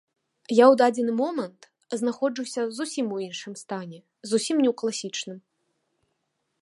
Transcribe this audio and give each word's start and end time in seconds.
Я 0.59 0.65
ў 0.71 0.77
дадзены 0.81 1.13
момант 1.17 1.61
знаходжуся 2.01 2.61
зусім 2.77 3.05
у 3.17 3.19
іншым 3.27 3.53
стане, 3.63 3.99
зусім 4.33 4.55
не 4.67 4.75
ў 4.75 4.77
класічным. 4.85 5.37